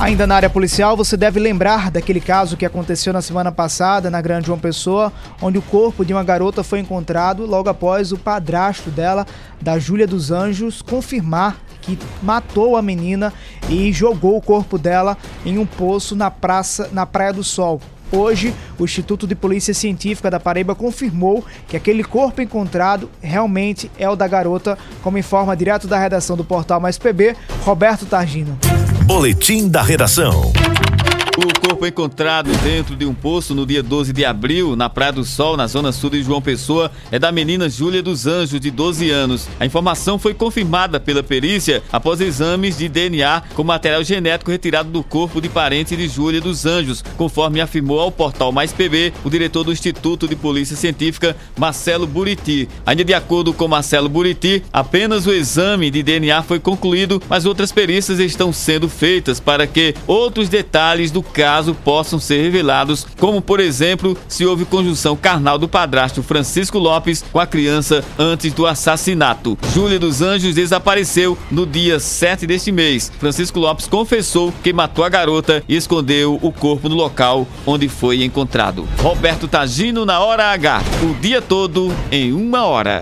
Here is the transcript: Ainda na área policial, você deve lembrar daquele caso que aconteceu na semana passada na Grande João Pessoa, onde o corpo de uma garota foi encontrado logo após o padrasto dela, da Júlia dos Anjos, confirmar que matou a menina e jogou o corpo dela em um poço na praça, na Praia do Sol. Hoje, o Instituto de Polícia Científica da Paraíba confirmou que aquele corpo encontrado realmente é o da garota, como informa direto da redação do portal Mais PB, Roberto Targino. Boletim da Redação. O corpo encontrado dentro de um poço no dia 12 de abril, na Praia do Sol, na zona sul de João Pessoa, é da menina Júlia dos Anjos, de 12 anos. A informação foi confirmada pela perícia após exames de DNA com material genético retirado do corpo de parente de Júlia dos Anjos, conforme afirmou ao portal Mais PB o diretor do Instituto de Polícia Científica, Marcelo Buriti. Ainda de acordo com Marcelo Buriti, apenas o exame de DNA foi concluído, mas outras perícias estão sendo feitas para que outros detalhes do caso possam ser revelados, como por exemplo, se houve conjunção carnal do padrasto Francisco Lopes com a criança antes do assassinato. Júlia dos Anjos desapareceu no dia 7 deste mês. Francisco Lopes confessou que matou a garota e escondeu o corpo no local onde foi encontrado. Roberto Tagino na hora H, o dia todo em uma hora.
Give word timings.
Ainda 0.00 0.26
na 0.26 0.34
área 0.34 0.48
policial, 0.48 0.96
você 0.96 1.14
deve 1.14 1.38
lembrar 1.38 1.90
daquele 1.90 2.22
caso 2.22 2.56
que 2.56 2.64
aconteceu 2.64 3.12
na 3.12 3.20
semana 3.20 3.52
passada 3.52 4.08
na 4.08 4.22
Grande 4.22 4.46
João 4.46 4.58
Pessoa, 4.58 5.12
onde 5.42 5.58
o 5.58 5.62
corpo 5.62 6.06
de 6.06 6.14
uma 6.14 6.24
garota 6.24 6.64
foi 6.64 6.80
encontrado 6.80 7.44
logo 7.44 7.68
após 7.68 8.10
o 8.10 8.16
padrasto 8.16 8.88
dela, 8.88 9.26
da 9.60 9.78
Júlia 9.78 10.06
dos 10.06 10.30
Anjos, 10.30 10.80
confirmar 10.80 11.60
que 11.82 11.98
matou 12.22 12.78
a 12.78 12.82
menina 12.82 13.30
e 13.68 13.92
jogou 13.92 14.38
o 14.38 14.42
corpo 14.42 14.78
dela 14.78 15.18
em 15.44 15.58
um 15.58 15.66
poço 15.66 16.16
na 16.16 16.30
praça, 16.30 16.88
na 16.92 17.04
Praia 17.04 17.34
do 17.34 17.44
Sol. 17.44 17.78
Hoje, 18.10 18.54
o 18.78 18.84
Instituto 18.84 19.26
de 19.26 19.34
Polícia 19.34 19.74
Científica 19.74 20.30
da 20.30 20.40
Paraíba 20.40 20.74
confirmou 20.74 21.44
que 21.68 21.76
aquele 21.76 22.02
corpo 22.02 22.40
encontrado 22.40 23.10
realmente 23.20 23.90
é 23.98 24.08
o 24.08 24.16
da 24.16 24.26
garota, 24.26 24.78
como 25.02 25.18
informa 25.18 25.54
direto 25.54 25.86
da 25.86 25.98
redação 25.98 26.38
do 26.38 26.44
portal 26.44 26.80
Mais 26.80 26.96
PB, 26.96 27.36
Roberto 27.64 28.06
Targino. 28.06 28.58
Boletim 29.12 29.68
da 29.68 29.82
Redação. 29.82 30.52
O 31.42 31.58
corpo 31.58 31.86
encontrado 31.86 32.52
dentro 32.58 32.94
de 32.94 33.06
um 33.06 33.14
poço 33.14 33.54
no 33.54 33.64
dia 33.64 33.82
12 33.82 34.12
de 34.12 34.26
abril, 34.26 34.76
na 34.76 34.90
Praia 34.90 35.10
do 35.10 35.24
Sol, 35.24 35.56
na 35.56 35.66
zona 35.66 35.90
sul 35.90 36.10
de 36.10 36.22
João 36.22 36.42
Pessoa, 36.42 36.92
é 37.10 37.18
da 37.18 37.32
menina 37.32 37.66
Júlia 37.66 38.02
dos 38.02 38.26
Anjos, 38.26 38.60
de 38.60 38.70
12 38.70 39.08
anos. 39.08 39.48
A 39.58 39.64
informação 39.64 40.18
foi 40.18 40.34
confirmada 40.34 41.00
pela 41.00 41.22
perícia 41.22 41.82
após 41.90 42.20
exames 42.20 42.76
de 42.76 42.90
DNA 42.90 43.42
com 43.54 43.64
material 43.64 44.04
genético 44.04 44.50
retirado 44.50 44.90
do 44.90 45.02
corpo 45.02 45.40
de 45.40 45.48
parente 45.48 45.96
de 45.96 46.06
Júlia 46.08 46.42
dos 46.42 46.66
Anjos, 46.66 47.02
conforme 47.16 47.62
afirmou 47.62 48.00
ao 48.00 48.12
portal 48.12 48.52
Mais 48.52 48.70
PB 48.70 49.14
o 49.24 49.30
diretor 49.30 49.64
do 49.64 49.72
Instituto 49.72 50.28
de 50.28 50.36
Polícia 50.36 50.76
Científica, 50.76 51.34
Marcelo 51.58 52.06
Buriti. 52.06 52.68
Ainda 52.84 53.02
de 53.02 53.14
acordo 53.14 53.54
com 53.54 53.66
Marcelo 53.66 54.10
Buriti, 54.10 54.62
apenas 54.70 55.26
o 55.26 55.32
exame 55.32 55.90
de 55.90 56.02
DNA 56.02 56.42
foi 56.42 56.60
concluído, 56.60 57.22
mas 57.30 57.46
outras 57.46 57.72
perícias 57.72 58.18
estão 58.18 58.52
sendo 58.52 58.90
feitas 58.90 59.40
para 59.40 59.66
que 59.66 59.94
outros 60.06 60.50
detalhes 60.50 61.10
do 61.10 61.29
caso 61.32 61.74
possam 61.74 62.18
ser 62.18 62.42
revelados, 62.42 63.06
como 63.18 63.40
por 63.40 63.60
exemplo, 63.60 64.16
se 64.28 64.44
houve 64.44 64.64
conjunção 64.64 65.16
carnal 65.16 65.58
do 65.58 65.68
padrasto 65.68 66.22
Francisco 66.22 66.78
Lopes 66.78 67.24
com 67.32 67.38
a 67.38 67.46
criança 67.46 68.04
antes 68.18 68.52
do 68.52 68.66
assassinato. 68.66 69.56
Júlia 69.72 69.98
dos 69.98 70.22
Anjos 70.22 70.54
desapareceu 70.54 71.38
no 71.50 71.66
dia 71.66 71.98
7 71.98 72.46
deste 72.46 72.72
mês. 72.72 73.10
Francisco 73.18 73.58
Lopes 73.58 73.86
confessou 73.86 74.52
que 74.62 74.72
matou 74.72 75.04
a 75.04 75.08
garota 75.08 75.62
e 75.68 75.76
escondeu 75.76 76.38
o 76.42 76.52
corpo 76.52 76.88
no 76.88 76.94
local 76.94 77.46
onde 77.66 77.88
foi 77.88 78.24
encontrado. 78.24 78.88
Roberto 78.98 79.46
Tagino 79.46 80.04
na 80.04 80.20
hora 80.20 80.52
H, 80.52 80.82
o 81.02 81.14
dia 81.20 81.40
todo 81.40 81.94
em 82.10 82.32
uma 82.32 82.64
hora. 82.64 82.98